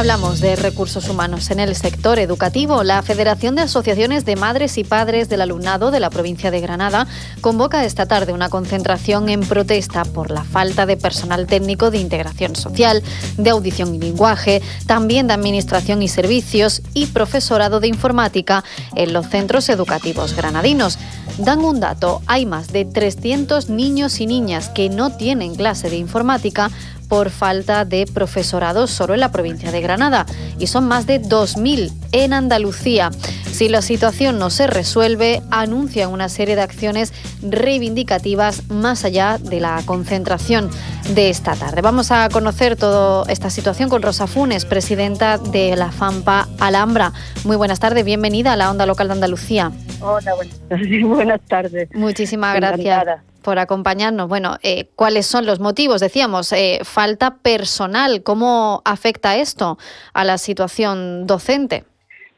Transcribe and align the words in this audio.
Hablamos 0.00 0.40
de 0.40 0.56
recursos 0.56 1.10
humanos 1.10 1.50
en 1.50 1.60
el 1.60 1.76
sector 1.76 2.18
educativo. 2.18 2.84
La 2.84 3.02
Federación 3.02 3.54
de 3.54 3.60
Asociaciones 3.60 4.24
de 4.24 4.34
Madres 4.34 4.78
y 4.78 4.82
Padres 4.82 5.28
del 5.28 5.42
Alumnado 5.42 5.90
de 5.90 6.00
la 6.00 6.08
provincia 6.08 6.50
de 6.50 6.62
Granada 6.62 7.06
convoca 7.42 7.84
esta 7.84 8.06
tarde 8.06 8.32
una 8.32 8.48
concentración 8.48 9.28
en 9.28 9.42
protesta 9.42 10.06
por 10.06 10.30
la 10.30 10.42
falta 10.42 10.86
de 10.86 10.96
personal 10.96 11.46
técnico 11.46 11.90
de 11.90 11.98
integración 11.98 12.56
social, 12.56 13.02
de 13.36 13.50
audición 13.50 13.94
y 13.94 13.98
lenguaje, 13.98 14.62
también 14.86 15.26
de 15.26 15.34
administración 15.34 16.02
y 16.02 16.08
servicios 16.08 16.80
y 16.94 17.04
profesorado 17.04 17.78
de 17.78 17.88
informática 17.88 18.64
en 18.96 19.12
los 19.12 19.26
centros 19.26 19.68
educativos 19.68 20.34
granadinos. 20.34 20.98
Dan 21.36 21.60
un 21.60 21.78
dato, 21.78 22.22
hay 22.26 22.46
más 22.46 22.68
de 22.68 22.86
300 22.86 23.68
niños 23.68 24.18
y 24.20 24.26
niñas 24.26 24.70
que 24.70 24.88
no 24.88 25.10
tienen 25.10 25.54
clase 25.54 25.90
de 25.90 25.96
informática 25.96 26.70
por 27.10 27.30
falta 27.30 27.84
de 27.84 28.06
profesorado 28.06 28.86
solo 28.86 29.14
en 29.14 29.20
la 29.20 29.32
provincia 29.32 29.72
de 29.72 29.80
Granada 29.80 30.24
y 30.58 30.68
son 30.68 30.86
más 30.86 31.06
de 31.06 31.20
2.000 31.20 31.92
en 32.12 32.32
Andalucía. 32.32 33.10
Si 33.50 33.68
la 33.68 33.82
situación 33.82 34.38
no 34.38 34.48
se 34.48 34.68
resuelve, 34.68 35.42
anuncian 35.50 36.10
una 36.12 36.28
serie 36.28 36.54
de 36.54 36.62
acciones 36.62 37.12
reivindicativas 37.42 38.70
más 38.70 39.04
allá 39.04 39.38
de 39.38 39.58
la 39.58 39.82
concentración 39.84 40.70
de 41.12 41.30
esta 41.30 41.56
tarde. 41.56 41.82
Vamos 41.82 42.12
a 42.12 42.28
conocer 42.28 42.76
toda 42.76 43.30
esta 43.30 43.50
situación 43.50 43.88
con 43.88 44.02
Rosa 44.02 44.28
Funes, 44.28 44.64
presidenta 44.64 45.36
de 45.36 45.74
la 45.74 45.90
FAMPA 45.90 46.48
Alhambra. 46.60 47.12
Muy 47.44 47.56
buenas 47.56 47.80
tardes, 47.80 48.04
bienvenida 48.04 48.52
a 48.52 48.56
la 48.56 48.70
Onda 48.70 48.86
Local 48.86 49.08
de 49.08 49.14
Andalucía. 49.14 49.72
Hola, 50.00 50.34
buenas 50.36 50.60
tardes. 50.68 51.02
Buenas 51.02 51.40
tardes. 51.48 51.88
Muchísimas 51.92 52.54
gracias 52.54 53.29
por 53.40 53.58
acompañarnos. 53.58 54.28
Bueno, 54.28 54.56
eh, 54.62 54.86
¿cuáles 54.94 55.26
son 55.26 55.46
los 55.46 55.60
motivos? 55.60 56.00
Decíamos, 56.00 56.52
eh, 56.52 56.80
falta 56.84 57.36
personal. 57.36 58.22
¿Cómo 58.22 58.82
afecta 58.84 59.36
esto 59.36 59.78
a 60.12 60.24
la 60.24 60.38
situación 60.38 61.26
docente? 61.26 61.84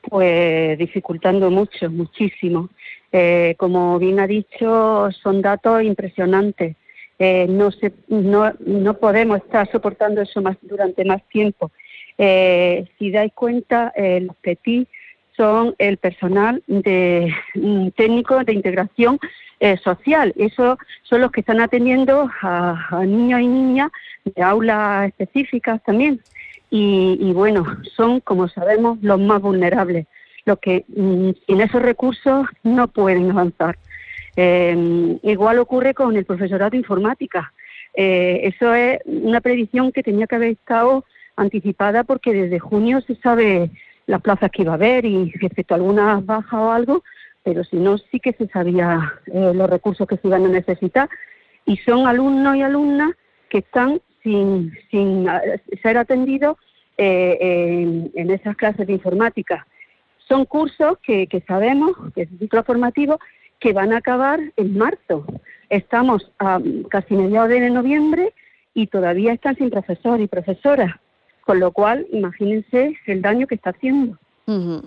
Pues 0.02 0.78
dificultando 0.78 1.50
mucho, 1.50 1.90
muchísimo. 1.90 2.68
Eh, 3.12 3.54
como 3.58 3.98
bien 3.98 4.20
ha 4.20 4.26
dicho, 4.26 5.10
son 5.22 5.42
datos 5.42 5.82
impresionantes. 5.82 6.76
no, 7.18 7.70
se, 7.70 7.92
no, 8.08 8.52
no 8.58 8.94
podemos 8.94 9.38
estar 9.38 9.70
soportando 9.70 10.22
eso 10.22 10.42
más 10.42 10.56
durante 10.62 11.04
más 11.04 11.22
tiempo. 11.28 11.70
si 12.16 13.10
dais 13.10 13.32
cuenta, 13.32 13.92
los 13.96 14.34
PETI 14.36 14.88
son 15.36 15.74
el 15.78 15.96
personal 15.96 16.62
de 16.66 17.34
mm, 17.54 17.88
técnico 17.90 18.44
de 18.44 18.52
integración 18.52 19.18
eh, 19.60 19.76
social. 19.78 20.32
Eso 20.36 20.78
son 21.02 21.20
los 21.20 21.30
que 21.30 21.40
están 21.40 21.60
atendiendo 21.60 22.30
a, 22.42 23.02
niños 23.06 23.40
y 23.40 23.48
niñas 23.48 23.90
de 24.24 24.42
aulas 24.42 25.08
específicas 25.08 25.82
también. 25.84 26.20
Y, 26.74 27.32
bueno, 27.34 27.66
son, 27.94 28.20
como 28.20 28.48
sabemos, 28.48 28.98
los 29.02 29.20
más 29.20 29.42
vulnerables, 29.42 30.06
los 30.46 30.58
que 30.58 30.86
mm, 30.88 31.30
sin 31.46 31.60
esos 31.60 31.82
recursos 31.82 32.46
no 32.62 32.88
pueden 32.88 33.30
avanzar. 33.30 33.76
Eh, 34.36 35.18
igual 35.22 35.58
ocurre 35.58 35.92
con 35.92 36.16
el 36.16 36.24
profesorado 36.24 36.70
de 36.70 36.78
informática. 36.78 37.52
Eh, 37.94 38.40
eso 38.44 38.74
es 38.74 39.00
una 39.04 39.42
predicción 39.42 39.92
que 39.92 40.02
tenía 40.02 40.26
que 40.26 40.36
haber 40.36 40.52
estado 40.52 41.04
anticipada 41.36 42.04
porque 42.04 42.32
desde 42.32 42.58
junio 42.58 43.00
se 43.02 43.16
sabe 43.16 43.70
las 44.06 44.20
plazas 44.20 44.50
que 44.50 44.62
iba 44.62 44.72
a 44.72 44.76
haber 44.76 45.04
y 45.04 45.32
excepto 45.40 45.74
algunas 45.74 46.24
bajas 46.24 46.54
o 46.54 46.70
algo, 46.70 47.02
pero 47.42 47.64
si 47.64 47.76
no, 47.76 47.98
sí 47.98 48.20
que 48.20 48.32
se 48.32 48.46
sabía 48.48 49.12
eh, 49.26 49.52
los 49.54 49.68
recursos 49.68 50.06
que 50.06 50.16
se 50.16 50.28
iban 50.28 50.44
a 50.44 50.48
necesitar. 50.48 51.08
Y 51.64 51.76
son 51.78 52.06
alumnos 52.06 52.56
y 52.56 52.62
alumnas 52.62 53.12
que 53.48 53.58
están 53.58 54.00
sin, 54.22 54.72
sin 54.90 55.28
eh, 55.28 55.60
ser 55.82 55.98
atendidos 55.98 56.56
eh, 56.98 58.10
en, 58.14 58.30
esas 58.30 58.56
clases 58.56 58.86
de 58.86 58.92
informática. 58.92 59.66
Son 60.28 60.44
cursos 60.44 60.98
que, 61.02 61.26
que 61.26 61.40
sabemos, 61.42 61.92
que 62.14 62.22
es 62.22 62.28
ciclo 62.38 62.62
formativo, 62.62 63.18
que 63.58 63.72
van 63.72 63.92
a 63.92 63.98
acabar 63.98 64.40
en 64.56 64.76
marzo. 64.76 65.24
Estamos 65.68 66.30
a 66.38 66.60
casi 66.90 67.14
mediados 67.14 67.50
de 67.50 67.70
noviembre 67.70 68.34
y 68.74 68.86
todavía 68.86 69.32
están 69.32 69.56
sin 69.56 69.70
profesor 69.70 70.20
y 70.20 70.26
profesoras. 70.26 70.94
Con 71.44 71.60
lo 71.60 71.72
cual, 71.72 72.06
imagínense 72.12 72.96
el 73.06 73.22
daño 73.22 73.46
que 73.46 73.56
está 73.56 73.70
haciendo. 73.70 74.18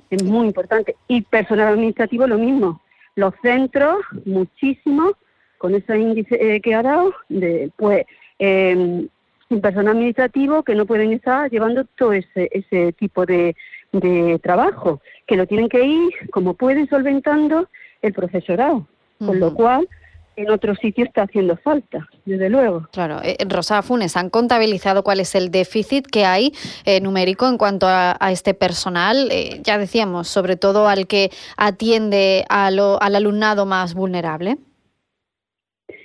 Es 0.09 0.23
muy 0.23 0.47
importante. 0.47 0.95
Y 1.07 1.21
personal 1.21 1.73
administrativo 1.73 2.27
lo 2.27 2.37
mismo. 2.37 2.81
Los 3.15 3.33
centros, 3.41 3.97
muchísimo, 4.25 5.13
con 5.57 5.73
ese 5.75 5.97
índice 5.97 6.35
eh, 6.39 6.61
que 6.61 6.75
ha 6.75 6.83
dado, 6.83 7.13
de, 7.29 7.71
pues, 7.77 8.05
eh, 8.39 9.07
sin 9.49 9.61
personal 9.61 9.95
administrativo 9.95 10.63
que 10.63 10.75
no 10.75 10.85
pueden 10.85 11.13
estar 11.13 11.49
llevando 11.49 11.85
todo 11.97 12.13
ese, 12.13 12.49
ese 12.51 12.93
tipo 12.93 13.25
de, 13.25 13.55
de 13.91 14.39
trabajo, 14.39 15.01
que 15.27 15.35
lo 15.35 15.47
tienen 15.47 15.69
que 15.69 15.85
ir, 15.85 16.13
como 16.31 16.53
pueden, 16.53 16.87
solventando 16.89 17.69
el 18.01 18.13
profesorado. 18.13 18.87
Con 19.17 19.39
lo 19.39 19.53
cual, 19.53 19.87
en 20.35 20.49
otros 20.49 20.77
sitios 20.79 21.07
está 21.07 21.23
haciendo 21.23 21.57
falta, 21.57 22.07
desde 22.25 22.49
luego. 22.49 22.87
Claro, 22.91 23.19
eh, 23.23 23.37
Rosa 23.47 23.81
Funes, 23.81 24.17
¿han 24.17 24.29
contabilizado 24.29 25.03
cuál 25.03 25.19
es 25.19 25.35
el 25.35 25.51
déficit 25.51 26.07
que 26.07 26.25
hay 26.25 26.51
eh, 26.85 26.99
numérico 27.01 27.47
en 27.47 27.57
cuanto 27.57 27.87
a, 27.87 28.15
este 28.31 28.53
personal? 28.53 29.29
Eh, 29.31 29.61
ya 29.63 29.77
decíamos, 29.77 30.27
sobre 30.27 30.55
todo 30.55 30.87
al 30.87 31.07
que 31.07 31.29
atiende 31.57 32.45
al 32.49 32.79
alumnado 32.99 33.65
más 33.65 33.93
vulnerable. 33.93 34.57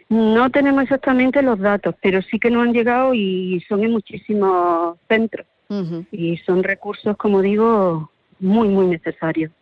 No 0.08 0.50
tenemos 0.50 0.82
exactamente 0.82 1.40
los 1.42 1.58
datos, 1.58 1.94
pero 2.02 2.20
sí 2.22 2.38
que 2.38 2.50
nos 2.50 2.66
han 2.66 2.72
llegado 2.72 3.14
y 3.14 3.60
son 3.68 3.84
en 3.84 3.92
muchísimos 3.92 4.98
centros. 5.08 5.46
Y 6.10 6.36
son 6.38 6.64
recursos, 6.64 7.16
como 7.16 7.42
digo, 7.42 8.10
muy, 8.40 8.66
muy 8.66 8.88
necesarios. 8.88 9.52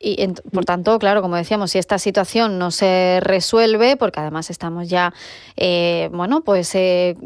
Y 0.00 0.24
por 0.52 0.64
tanto, 0.64 0.96
claro, 1.00 1.22
como 1.22 1.34
decíamos, 1.34 1.72
si 1.72 1.78
esta 1.78 1.98
situación 1.98 2.56
no 2.56 2.70
se 2.70 3.18
resuelve, 3.20 3.96
porque 3.96 4.20
además 4.20 4.48
estamos 4.48 4.88
ya, 4.88 5.12
eh, 5.56 6.08
bueno, 6.12 6.42
pues 6.42 6.72
eh, 6.76 7.16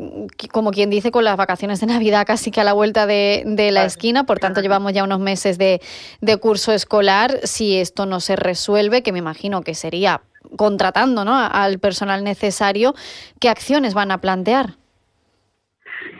como 0.51 0.71
quien 0.71 0.89
dice, 0.89 1.11
con 1.11 1.25
las 1.25 1.37
vacaciones 1.37 1.81
de 1.81 1.87
Navidad 1.87 2.27
casi 2.27 2.51
que 2.51 2.63
a 2.63 2.65
la 2.65 2.73
vuelta 2.73 3.07
de, 3.07 3.45
la 3.73 3.85
esquina, 3.85 4.25
por 4.25 4.39
tanto 4.39 4.63
llevamos 4.63 4.95
ya 4.95 5.05
unos 5.05 5.21
meses 5.21 5.59
de, 5.59 5.83
de, 6.23 6.37
curso 6.39 6.73
escolar, 6.73 7.41
si 7.45 7.77
esto 7.77 8.07
no 8.07 8.21
se 8.21 8.37
resuelve, 8.37 9.03
que 9.03 9.13
me 9.13 9.19
imagino 9.19 9.61
que 9.61 9.75
sería 9.75 10.23
contratando 10.57 11.27
¿no? 11.27 11.37
al 11.37 11.79
personal 11.79 12.25
necesario, 12.25 12.95
¿qué 13.39 13.51
acciones 13.51 13.93
van 13.93 14.11
a 14.11 14.23
plantear? 14.23 14.77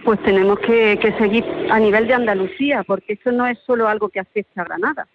Pues 0.05 0.23
tenemos 0.23 0.59
que, 0.59 0.99
seguir 1.19 1.45
a 1.71 1.79
nivel 1.79 2.07
de 2.07 2.15
Andalucía, 2.15 2.83
porque 2.85 3.15
eso 3.15 3.31
no 3.31 3.47
es 3.47 3.59
solo 3.67 3.89
algo 3.89 4.09
que 4.09 4.21
afecta 4.21 4.63
a 4.63 4.65
Granada. 4.65 5.07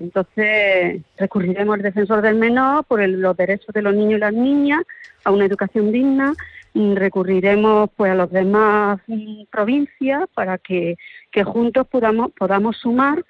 Entonces, 0.00 1.02
recurriremos 1.16 1.76
al 1.76 1.82
defensor 1.82 2.22
del 2.22 2.36
menor 2.36 2.84
por 2.84 3.06
los 3.06 3.36
derechos 3.36 3.72
de 3.72 3.82
los 3.82 3.94
niños 3.94 4.18
y 4.18 4.20
las 4.20 4.32
niñas 4.32 4.82
a 5.24 5.30
una 5.30 5.44
educación 5.44 5.92
digna, 5.92 6.34
recurriremos 6.74 7.90
pues 7.96 8.12
a 8.12 8.14
las 8.14 8.30
demás 8.30 9.00
mm, 9.06 9.44
provincias 9.50 10.24
para 10.34 10.58
que, 10.58 10.96
juntos 11.44 11.86
podamos, 11.86 12.32
podamos 12.32 12.76
sumar 12.78 13.24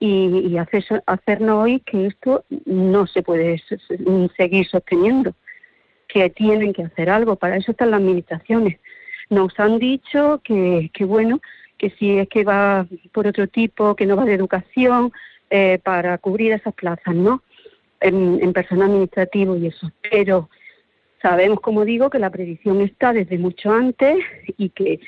y, 0.00 0.56
hacernos 1.06 1.64
oír 1.64 1.80
que 1.82 2.06
esto 2.06 2.44
no 2.66 3.06
se 3.06 3.22
puede 3.22 3.62
seguir 4.36 4.66
sosteniendo, 4.66 5.32
que 6.06 6.30
tienen 6.30 6.72
que 6.72 6.84
hacer 6.84 7.10
algo, 7.10 7.36
para 7.36 7.56
eso 7.56 7.72
están 7.72 7.90
las 7.90 8.00
administraciones 8.00 8.78
nos 9.30 9.58
han 9.58 9.78
dicho 9.78 10.40
que, 10.44 10.90
que 10.92 11.04
bueno, 11.04 11.40
que 11.76 11.90
si 11.90 12.18
es 12.18 12.28
que 12.28 12.44
va 12.44 12.86
por 13.12 13.26
otro 13.26 13.46
tipo, 13.46 13.94
que 13.94 14.06
no 14.06 14.16
va 14.16 14.24
de 14.24 14.34
educación, 14.34 15.12
eh, 15.50 15.80
para 15.82 16.18
cubrir 16.18 16.52
esas 16.52 16.74
plazas, 16.74 17.14
¿no? 17.14 17.42
En, 18.00 18.52
personal 18.52 18.90
administrativo 18.90 19.56
y 19.56 19.68
eso. 19.68 19.90
Pero 20.10 20.50
sabemos, 21.22 21.60
como 21.60 21.86
digo, 21.86 22.10
que 22.10 22.18
la 22.18 22.28
predicción 22.28 22.82
está 22.82 23.14
desde 23.14 23.38
mucho 23.38 23.72
antes 23.72 24.18
y 24.58 24.68
que, 24.68 25.00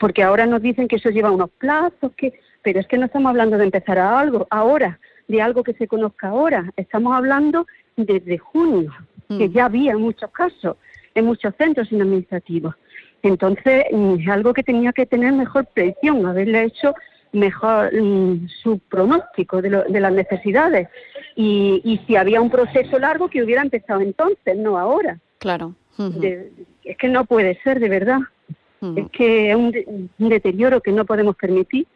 porque 0.00 0.24
ahora 0.24 0.46
nos 0.46 0.60
dicen 0.60 0.88
que 0.88 0.96
eso 0.96 1.10
lleva 1.10 1.30
unos 1.30 1.50
plazos, 1.50 2.12
que, 2.16 2.40
pero 2.62 2.80
es 2.80 2.88
que 2.88 2.98
no 2.98 3.06
estamos 3.06 3.30
hablando 3.30 3.56
de 3.56 3.64
empezar 3.64 3.96
a 3.98 4.18
algo 4.18 4.48
ahora, 4.50 4.98
de 5.28 5.40
algo 5.40 5.62
que 5.62 5.74
se 5.74 5.86
conozca 5.86 6.28
ahora. 6.28 6.72
Estamos 6.76 7.14
hablando 7.14 7.66
desde 7.96 8.36
junio, 8.38 8.92
que 9.28 9.48
mm. 9.48 9.52
ya 9.52 9.66
había 9.66 9.96
muchos 9.96 10.32
casos 10.32 10.76
en 11.14 11.26
muchos 11.26 11.54
centros 11.56 11.92
administrativos. 11.92 12.74
Entonces, 13.28 13.86
es 13.90 14.28
algo 14.28 14.52
que 14.52 14.62
tenía 14.62 14.92
que 14.92 15.06
tener 15.06 15.32
mejor 15.32 15.66
predicción, 15.66 16.26
haberle 16.26 16.64
hecho 16.64 16.94
mejor 17.32 17.90
mm, 17.92 18.48
su 18.62 18.78
pronóstico 18.78 19.62
de, 19.62 19.70
las 19.70 20.12
necesidades. 20.12 20.88
Y, 21.34 22.00
si 22.06 22.16
había 22.16 22.40
un 22.40 22.50
proceso 22.50 22.98
largo, 22.98 23.28
que 23.28 23.42
hubiera 23.42 23.62
empezado 23.62 24.00
entonces, 24.00 24.56
no 24.56 24.78
ahora. 24.78 25.18
Claro. 25.38 25.74
es 25.98 26.96
que 26.96 27.08
no 27.08 27.24
puede 27.24 27.58
ser, 27.62 27.80
de 27.80 27.88
verdad. 27.88 28.20
Es 28.96 29.10
que 29.10 29.50
es 29.50 29.56
un, 29.56 30.10
deterioro 30.18 30.82
que 30.82 30.92
no 30.92 31.06
podemos 31.06 31.34
permitir. 31.36 31.86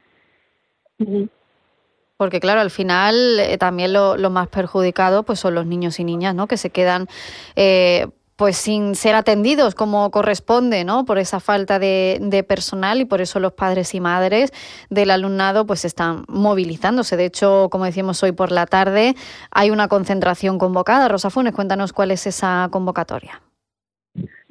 Porque 2.17 2.41
claro, 2.41 2.61
al 2.61 2.71
final 2.71 3.39
eh, 3.39 3.59
también 3.59 3.93
lo, 3.93 4.17
más 4.31 4.49
perjudicado 4.49 5.23
pues 5.23 5.39
son 5.39 5.55
los 5.55 5.67
niños 5.67 6.01
y 6.01 6.05
niñas, 6.05 6.35
¿no? 6.35 6.49
Que 6.49 6.57
se 6.57 6.71
quedan 6.71 7.07
eh, 7.55 8.09
pues 8.39 8.57
sin 8.57 8.95
ser 8.95 9.17
atendidos 9.17 9.75
como 9.75 10.13
corresponde, 10.13 10.85
¿no? 10.85 11.05
Por 11.05 11.19
esa 11.19 11.41
falta 11.41 11.81
de, 11.81 12.45
personal 12.47 13.01
y 13.01 13.05
por 13.05 13.21
eso 13.21 13.41
los 13.41 13.53
padres 13.53 13.97
y 13.97 14.01
madres 14.01 14.53
del 14.91 15.11
alumnado 15.11 15.67
pues 15.67 15.85
están 15.85 16.25
movilizándose. 16.29 17.17
De 17.17 17.25
hecho, 17.25 17.67
como 17.69 17.85
decíamos 17.85 18.23
hoy 18.23 18.31
por 18.31 18.53
la 18.53 18.67
tarde, 18.67 19.17
hay 19.51 19.73
una 19.73 19.89
concentración 19.89 20.57
convocada. 20.57 21.09
Rosa 21.09 21.31
Funes, 21.31 21.53
cuéntanos 21.53 21.93
cuál 21.93 22.13
es 22.13 22.29
esa 22.29 22.69
convocatoria. 22.71 23.43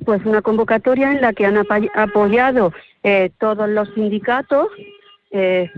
Pues 0.04 0.25
una 0.25 0.42
convocatoria 0.42 1.13
en 1.13 1.22
la 1.22 1.31
que 1.31 1.45
han 1.45 1.56
apoyado 1.95 2.74
eh, 3.04 3.31
todos 3.40 3.69
los 3.69 3.88
sindicatos, 3.94 4.68
eh, 5.31 5.72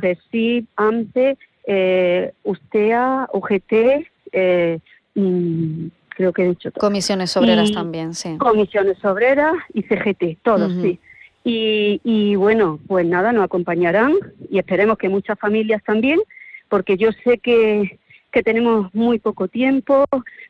AMPE, 0.77 1.37
eh, 1.67 2.33
USTEA, 2.43 3.29
UGT, 3.33 4.07
eh, 4.31 4.79
mm, 5.13 5.87
creo 6.19 6.33
que 6.33 6.43
he 6.43 6.49
dicho 6.49 6.69
todo. 6.69 6.81
Comisiones 6.81 7.37
obreras 7.37 7.71
también, 7.71 8.13
sí. 8.13 8.35
Comisiones 8.37 9.03
obreras 9.05 9.53
y 9.73 9.83
CGT, 9.83 10.39
todos, 10.43 10.73
sí. 10.81 10.99
Y, 11.45 12.01
y 12.03 12.35
bueno, 12.35 12.77
pues 12.87 13.05
nada, 13.05 13.31
nos 13.31 13.45
acompañarán 13.45 14.15
y 14.51 14.59
esperemos 14.59 14.97
que 14.97 15.07
muchas 15.07 15.39
familias 15.39 15.81
también, 15.81 16.19
porque 16.67 16.97
yo 16.97 17.11
sé 17.23 17.37
que, 17.37 17.99
que 18.33 18.43
tenemos 18.43 18.93
muy 18.93 19.19
poco 19.19 19.47
tiempo, 19.47 20.03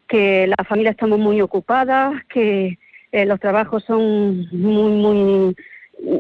que 0.08 0.48
las 0.48 0.68
familias 0.68 0.94
estamos 0.94 1.20
muy 1.20 1.40
ocupadas, 1.40 2.14
que 2.34 2.80
eh, 3.12 3.26
los 3.28 3.40
trabajos 3.40 3.84
son 3.84 4.48
muy, 4.52 4.92
muy 4.92 5.56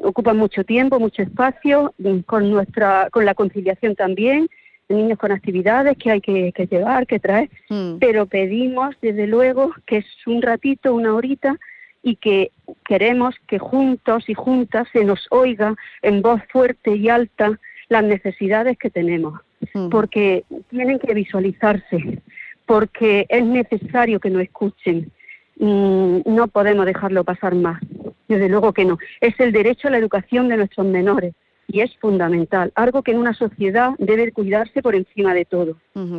ocupan 0.04 0.38
mucho 0.38 0.64
tiempo, 0.64 1.00
mucho 1.00 1.24
espacio, 1.24 1.96
con 2.28 2.52
nuestra, 2.52 3.08
con 3.12 3.26
la 3.26 3.34
conciliación 3.34 3.96
también, 3.96 4.48
niños 4.90 5.18
con 5.18 5.32
actividades 5.32 5.98
que 5.98 6.12
hay 6.12 6.22
que, 6.22 6.52
llevar, 6.70 7.08
que 7.08 7.20
traer, 7.20 7.50
mm. 7.70 7.98
pero 8.00 8.26
pedimos 8.26 8.96
desde 9.02 9.28
luego 9.28 9.74
que 9.86 9.98
es 9.98 10.06
un 10.26 10.42
ratito, 10.42 10.94
una 10.94 11.14
horita, 11.14 11.58
y 12.02 12.16
que 12.16 12.52
queremos 12.86 13.36
que 13.48 13.60
juntos 13.60 14.30
y 14.30 14.34
juntas 14.34 14.88
se 14.94 15.04
nos 15.04 15.28
oiga 15.32 15.76
en 16.02 16.22
voz 16.22 16.42
fuerte 16.50 16.96
y 16.96 17.10
alta 17.10 17.60
las 17.90 18.04
necesidades 18.04 18.78
que 18.78 18.90
tenemos, 18.90 19.40
mm. 19.74 19.90
porque 19.90 20.44
tienen 20.70 21.00
que 21.00 21.14
visualizarse, 21.14 22.22
porque 22.66 23.26
es 23.30 23.46
necesario 23.46 24.20
que 24.20 24.30
nos 24.30 24.44
escuchen. 24.44 25.12
Mm, 25.58 26.20
no 26.26 26.48
podemos 26.48 26.86
dejarlo 26.86 27.24
pasar 27.24 27.54
más, 27.54 27.82
desde 28.28 28.48
luego 28.48 28.74
que 28.74 28.86
no. 28.86 28.98
Es 29.20 29.38
el 29.40 29.52
derecho 29.52 29.88
a 29.88 29.92
la 29.92 29.98
educación 29.98 30.48
de 30.48 30.58
nuestros 30.58 30.88
menores 30.88 31.34
y 31.72 31.82
es 31.82 31.96
fundamental, 31.98 32.72
algo 32.76 33.04
que 33.04 33.12
en 33.12 33.20
una 33.20 33.34
sociedad 33.34 33.92
debe 34.00 34.32
cuidarse 34.32 34.82
por 34.82 34.96
encima 34.96 35.34
de 35.34 35.46
todo. 35.46 35.76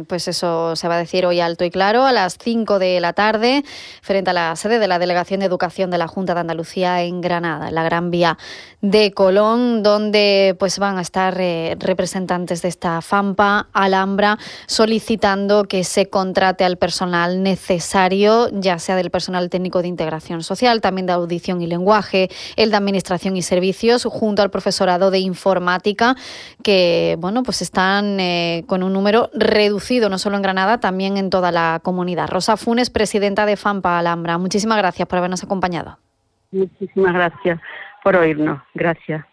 Pues 0.09 0.29
eso 0.29 0.77
se 0.77 0.89
va 0.89 0.97
a 0.97 0.99
decir 0.99 1.25
hoy 1.25 1.41
alto 1.41 1.65
y 1.65 1.71
claro 1.71 2.05
a 2.05 2.13
las 2.13 2.37
5 2.39 2.79
de 2.79 3.01
la 3.01 3.15
tarde 3.15 3.65
frente 4.03 4.31
a 4.31 4.33
la 4.35 4.55
sede 4.55 4.79
de 4.79 4.87
la 4.87 4.99
Delegación 4.99 5.41
de 5.41 5.47
Educación 5.47 5.91
de 5.91 5.97
la 5.97 6.07
Junta 6.07 6.35
de 6.35 6.41
Andalucía 6.41 7.03
en 7.03 7.23
Granada, 7.23 7.69
en 7.69 7.75
la 7.75 7.83
Gran 7.83 8.11
Vía 8.11 8.37
de 8.83 9.13
Colón, 9.13 9.83
donde 9.83 10.55
pues 10.59 10.79
van 10.79 10.99
a 10.99 11.01
estar 11.01 11.41
eh, 11.41 11.77
representantes 11.79 12.61
de 12.61 12.69
esta 12.69 13.01
FAMPA 13.01 13.69
Alhambra 13.73 14.39
solicitando 14.67 15.65
que 15.65 15.83
se 15.85 16.11
contrate 16.11 16.65
al 16.65 16.77
personal 16.77 17.43
necesario, 17.43 18.49
ya 18.53 18.79
sea 18.79 18.97
del 18.97 19.11
personal 19.11 19.49
técnico 19.49 19.81
de 19.81 19.89
integración 19.89 20.43
social, 20.43 20.83
también 20.83 21.07
de 21.07 21.15
audición 21.15 21.63
y 21.63 21.67
lenguaje, 21.67 22.29
el 22.57 22.71
de 22.71 22.77
administración 22.77 23.37
y 23.37 23.43
servicios, 23.43 24.05
junto 24.05 24.43
al 24.43 24.51
profesorado 24.51 25.11
de 25.11 25.19
informática, 25.41 26.15
que 26.63 27.17
bueno, 27.19 27.43
pues 27.43 27.63
están 27.63 28.21
eh, 28.21 28.65
con 28.67 28.83
un 28.83 28.93
número 28.93 29.31
reducido, 29.33 30.11
no 30.11 30.19
solo 30.19 30.37
en 30.37 30.43
Granada, 30.43 30.79
también 30.79 31.17
en 31.17 31.31
toda 31.31 31.51
la 31.51 31.81
comunidad. 31.83 32.29
Rosa 32.29 32.59
Funes, 32.59 32.91
presidenta 32.91 33.47
de 33.47 33.57
FAMPA 33.57 33.99
Alhambra, 33.99 34.37
muchísimas 34.37 34.77
gracias 34.77 35.09
por 35.09 35.19
habernos 35.19 35.43
acompañado. 35.43 35.99
Muchísimas 36.53 37.15
gracias 37.15 37.59
por 38.05 38.17
oírnos. 38.17 38.61
Gracias. 38.75 39.25